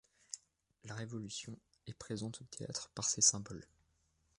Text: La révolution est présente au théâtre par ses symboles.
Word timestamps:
La 0.85 0.95
révolution 0.95 1.55
est 1.85 1.93
présente 1.93 2.41
au 2.41 2.45
théâtre 2.45 2.89
par 2.95 3.07
ses 3.07 3.21
symboles. 3.21 3.67